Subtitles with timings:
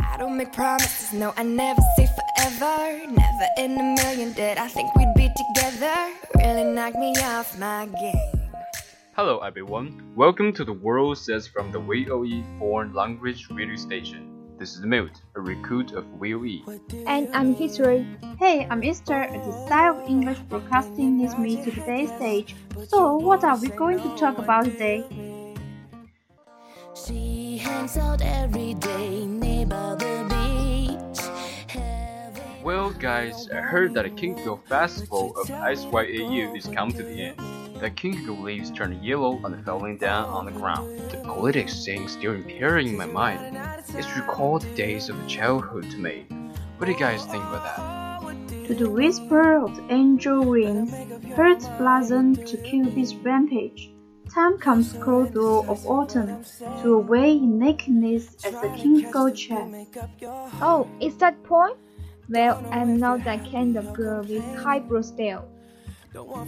[0.00, 3.06] I don't make promises, no, I never say forever.
[3.06, 6.12] Never in a million did I think we'd be together.
[6.36, 8.50] Really knocked me off my game.
[9.14, 14.27] Hello everyone, welcome to the World Says from the VOE Foreign Language Radio Station.
[14.58, 16.80] This is Milt, a recruit of VOE.
[17.06, 18.04] And I'm History.
[18.40, 19.28] Hey, I'm Esther.
[19.30, 22.56] The style of English broadcasting leads me to today's stage.
[22.88, 25.04] So, what are we going to talk about today?
[26.92, 31.78] She hangs out every day near the beach.
[32.64, 37.38] Well guys, I heard that the Ginkgo Festival of SYAU is come to the end.
[37.80, 40.98] The King Ginkgo leaves turn yellow and falling down on the ground.
[41.12, 43.56] The politics thing still appearing in my mind.
[43.86, 46.26] It's recalled days of childhood to me.
[46.78, 48.66] What do you guys think about that?
[48.66, 50.92] To the whisper of the angel wings,
[51.36, 53.92] herds blossom to Cupid's rampage.
[54.34, 56.44] Time comes cold through of autumn,
[56.82, 59.68] to away in nakedness as the king go check.
[60.60, 61.76] Oh, is that point?
[62.28, 65.48] Well, I'm not that kind of girl with high highbrow style.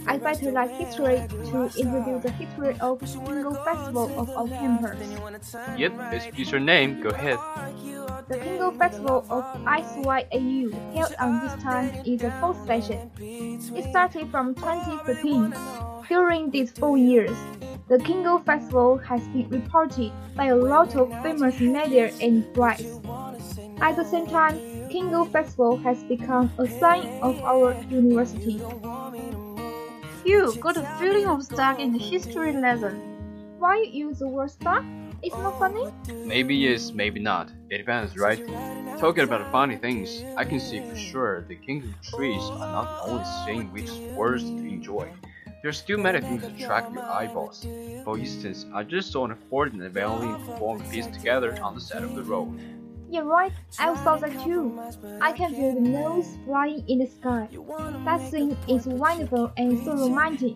[0.07, 4.97] I better like history to introduce the history of Ginkgo Festival of our campus.
[5.77, 7.37] Yep, it's your name, go ahead.
[8.27, 13.11] The Ginkgo Festival of SYAU held on this time is the fourth session.
[13.19, 15.53] It started from 2013.
[16.09, 17.37] During these four years,
[17.87, 22.81] the Ginkgo Festival has been reported by a lot of famous media and press.
[23.79, 24.57] At the same time,
[24.89, 28.59] Ginkgo Festival has become a sign of our university.
[30.23, 33.57] You got a feeling of stuck in the history lesson.
[33.57, 34.83] Why you use the word stuck?
[35.23, 35.87] It's not funny?
[36.25, 37.51] Maybe yes, maybe not.
[37.69, 38.39] It depends, right?
[38.99, 43.11] Talking about funny things, I can see for sure the ginkgo trees are not the
[43.11, 45.11] only thing which is worth to enjoy.
[45.61, 47.65] There are still many things that attract your eyeballs.
[48.03, 52.03] For instance, I just saw an horse and violin perform piece together on the side
[52.03, 52.59] of the road.
[53.11, 54.79] You're right, I saw that too.
[55.19, 57.49] I can feel the nose flying in the sky.
[58.05, 60.55] That scene is wonderful and so romantic.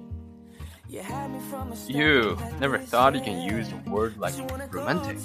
[1.87, 4.35] You never thought you can use a word like
[4.71, 5.17] romantic.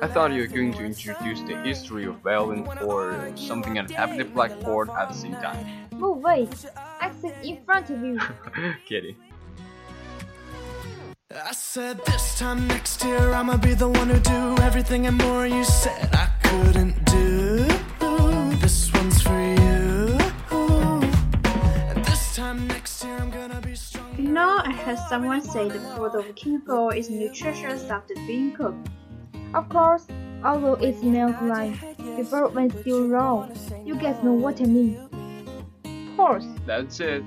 [0.00, 4.16] I thought you were going to introduce the history of violin or something and tap
[4.16, 5.66] the blackboard at the same time.
[5.92, 6.48] Move away.
[7.02, 8.18] I sit in front of you.
[8.86, 9.16] Kidding.
[11.30, 15.46] I said this time next year I'ma be the one who do everything and more
[15.46, 16.27] you said I
[25.08, 28.88] someone said the food of ginkgo is nutritious after being cooked.
[29.54, 30.06] Of course,
[30.44, 31.74] although it smells like
[32.16, 33.48] before when still raw,
[33.84, 34.96] you guys know what I mean.
[35.84, 37.22] Of course, That's it.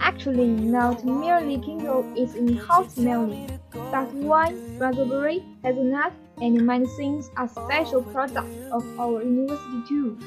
[0.00, 7.30] actually not merely ginkgo is in hot smelling, but wine, raspberry, hazelnut, and many things
[7.36, 10.18] are special products of our university too.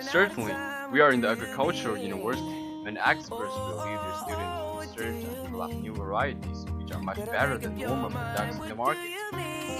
[0.00, 0.54] Certainly,
[0.92, 2.54] we are in the agricultural university,
[2.86, 7.16] and experts will lead their students to research and develop new varieties, which are much
[7.16, 9.10] better than normal products in the market.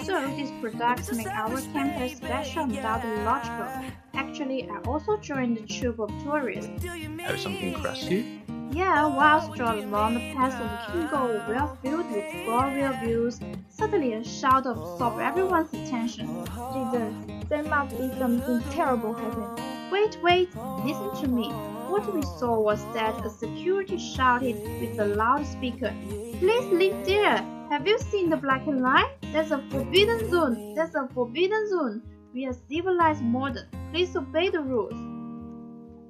[0.04, 3.68] So these products make our campus special and doubly logical.
[4.14, 6.84] Actually, I also joined the troop of tourists.
[6.84, 8.42] Have something crazy?
[8.70, 14.24] Yeah, while strolling along the path of ginkgo, well filled with glorious views, suddenly a
[14.24, 16.26] shout absorbed everyone's attention.
[16.72, 17.14] Jesus,
[17.48, 19.90] there must be something terrible happen.
[19.92, 20.48] Wait, wait,
[20.84, 21.73] listen to me.
[21.94, 25.94] What we saw was that a security shouted with a loudspeaker,
[26.40, 27.38] Please leave there!
[27.70, 29.12] Have you seen the black line?
[29.32, 30.74] That's a forbidden zone!
[30.74, 32.02] That's a forbidden zone!
[32.34, 33.68] We are civilized modern.
[33.92, 34.94] Please obey the rules.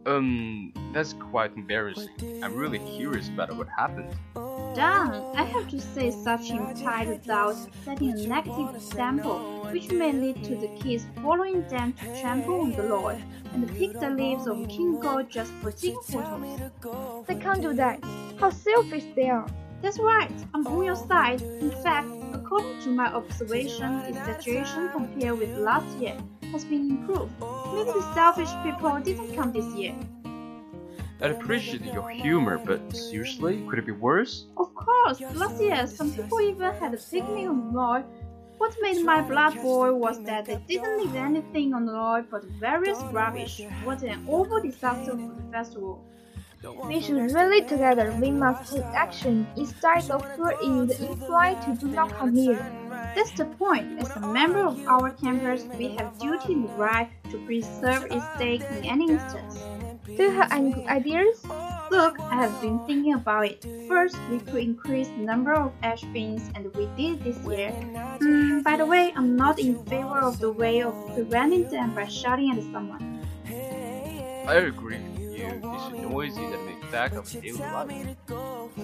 [0.07, 2.09] Um, that's quite embarrassing.
[2.43, 4.17] I'm really curious about what happened.
[4.75, 10.43] Darn, I have to say such implied doubts setting a negative example, which may lead
[10.45, 13.23] to the kids following them to trample on the Lord
[13.53, 17.27] and pick the leaves of ginkgo just for taking photos.
[17.29, 18.03] They can't do that.
[18.41, 19.47] How selfish they are.
[19.81, 21.41] That's right, I'm on your side.
[21.43, 26.17] In fact, according to my observation, the situation compared with last year
[26.51, 27.33] has been improved.
[27.41, 29.95] Maybe the selfish people didn't come this year.
[31.21, 34.47] I appreciate your humor, but seriously, could it be worse?
[34.85, 38.05] Of course, last year some people even had a picnic on the Lord.
[38.59, 42.45] What made my blood boil was that they didn't leave anything on the Lord but
[42.61, 43.63] various rubbish.
[43.85, 46.05] What an awful disaster for the festival.
[46.85, 48.15] We should rally together.
[48.21, 52.61] We must take action instead of threatening the in-flight to do not come here.
[53.17, 54.01] That's the point.
[54.01, 58.61] As a member of our campus, we have duty and right to preserve its state
[58.61, 59.63] in any instance.
[60.05, 61.43] Do you have any good ideas?
[61.91, 63.65] Look, I have been thinking about it.
[63.89, 67.73] First, we could increase the number of ash bins, and we did this year.
[68.21, 72.07] Mm, by the way, I'm not in favor of the way of preventing them by
[72.07, 73.21] shouting at someone.
[74.47, 75.47] I agree with you.
[75.47, 78.17] It's noisy that makes back of daily life.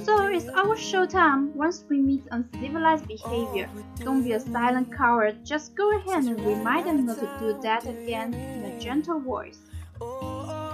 [0.05, 1.52] So it's our showtime.
[1.55, 3.69] Once we meet uncivilized behavior,
[3.99, 5.44] don't be a silent coward.
[5.44, 9.58] Just go ahead and remind them not to do that again in a gentle voice.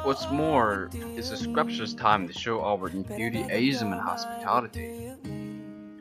[0.06, 5.10] What's more, it's a sculpture's time to show our enthusiasm and hospitality.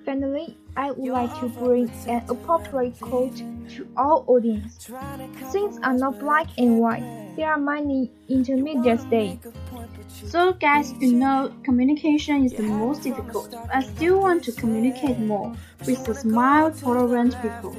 [0.05, 4.91] Finally, I would like to bring an appropriate quote to our audience.
[5.51, 7.33] Things are not black and white.
[7.35, 9.47] There are many intermediate states.
[10.27, 13.55] So, guys, you know, communication is the most difficult.
[13.73, 15.51] I still want to communicate more
[15.87, 17.75] with the smile, tolerant people.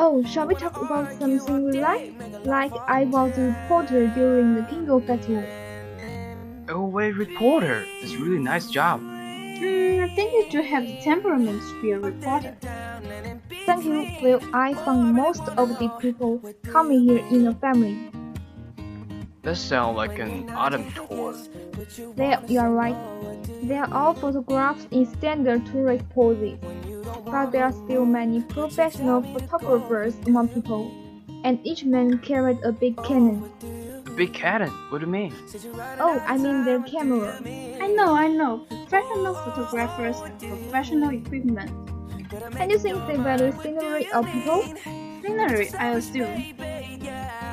[0.00, 2.12] Oh, shall we talk about something we like?
[2.44, 5.44] Like I was a reporter during the Ginkgo Festival.
[6.68, 7.84] Oh, wait, reporter.
[8.00, 9.00] That's a really nice job.
[9.00, 12.56] Hmm, I think you do have the temperament to be a reporter.
[13.66, 14.08] Thank you.
[14.22, 17.98] Well, I found most of the people coming here in a family.
[19.42, 21.34] That sounds like an autumn tour.
[22.14, 22.96] There, you are right.
[23.64, 26.56] They are all photographs in standard tourist poses.
[27.30, 30.90] But there are still many professional photographers among people,
[31.44, 33.50] and each man carried a big cannon.
[34.06, 34.70] A big cannon?
[34.90, 35.34] What do you mean?
[36.00, 37.38] Oh, I mean their camera.
[37.80, 38.66] I know, I know.
[38.68, 41.70] Professional photographers have professional equipment.
[42.58, 44.62] And you think they value scenery or people?
[45.22, 46.54] Scenery, I assume.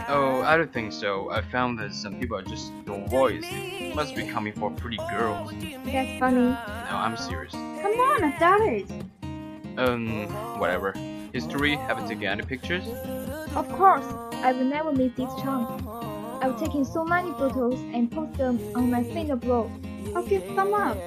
[0.07, 1.31] Oh, I don't think so.
[1.31, 3.41] I found that some people are just don't voice.
[3.41, 5.51] They must be coming for pretty girls.
[5.85, 6.49] That's funny.
[6.49, 7.53] No, I'm serious.
[7.53, 9.04] Come on, I doubt it.
[9.77, 10.27] Um,
[10.59, 10.93] whatever.
[11.33, 12.87] History, haven't taken any pictures?
[13.55, 14.05] Of course,
[14.35, 15.83] I will never miss this chance.
[16.41, 19.69] I've taken so many photos and post them on my Sina blog.
[20.15, 20.97] I'll give thumb up.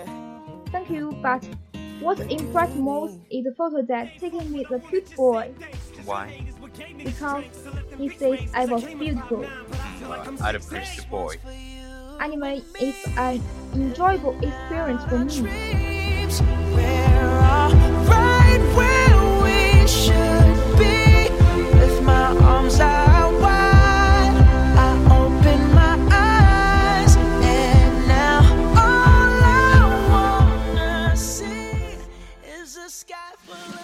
[0.70, 1.44] Thank you, but
[2.00, 5.50] what impressed most is the photo that taken with the cute boy.
[6.05, 6.47] Why?
[6.97, 7.44] Because
[7.97, 9.47] he says I was beautiful.
[10.03, 11.37] Well, I'd appreciate the boy.
[12.20, 13.43] Anyway, it's an
[13.75, 17.07] enjoyable experience for me.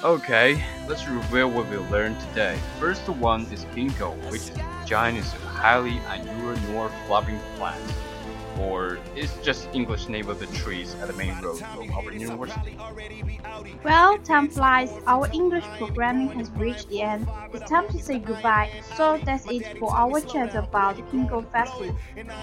[0.04, 2.58] Okay, let's reveal what we learned today.
[2.78, 7.92] First one is ginkgo, which is the genus of highly unusual nor flowering plants
[8.60, 12.76] or it's just English name of the trees at the main road of our university.
[13.82, 14.92] Well, time flies.
[15.06, 17.28] Our English programming has reached the end.
[17.52, 18.70] It's time to say goodbye.
[18.96, 21.96] So that's it for our chat about Ginkgo Festival.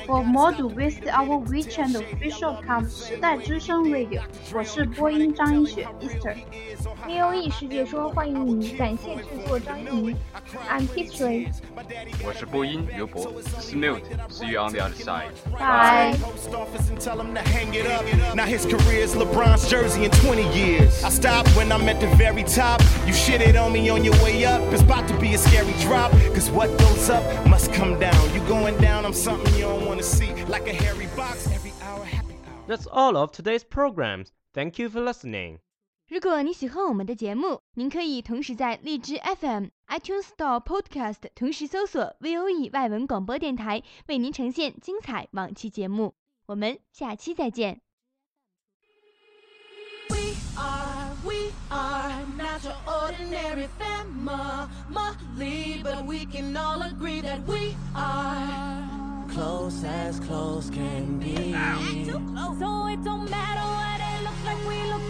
[0.06, 4.22] For more do visit our WeChat official account 时代之声 Radio。
[4.54, 6.36] 我是播音张一雪 Easter。
[7.08, 7.16] New
[10.68, 10.88] I'm
[14.30, 15.32] see you on the other side.
[15.52, 16.01] Bye.
[16.19, 18.05] post office and tell him to hang it up.
[18.35, 21.05] Now his career is LeBron's jersey in 20 years.
[21.05, 22.81] I stopped when I'm at the very top.
[23.07, 24.61] You shitted on me on your way up.
[24.73, 26.11] It's about to be a scary drop.
[26.35, 28.35] Cause what goes up must come down.
[28.35, 30.33] You going down, I'm something you don't wanna see.
[30.47, 32.65] Like a hairy box every hour, happy hour.
[32.67, 34.33] That's all of today's programs.
[34.55, 35.59] Thank you for listening.
[36.09, 46.16] 如果你喜欢我们的节目，您可以同时在荔枝 FM、 iTunes Store、Podcast 同时搜索 VOE 外文广播电台，为您呈现精彩往期节目。
[46.46, 47.82] 我们下期再见。
[50.10, 54.70] We are, we are not your ordinary family,
[55.84, 58.88] but we can all agree that we are
[59.34, 61.52] close as close can be.
[62.58, 65.01] So it don't matter what it looks like, we look